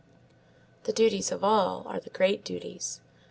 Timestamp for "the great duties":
1.99-3.01